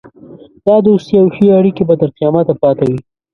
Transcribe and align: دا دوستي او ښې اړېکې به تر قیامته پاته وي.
دا 0.67 0.75
دوستي 0.87 1.13
او 1.21 1.27
ښې 1.35 1.47
اړېکې 1.57 1.83
به 1.87 1.95
تر 2.01 2.09
قیامته 2.17 2.53
پاته 2.61 2.83
وي. 2.89 2.99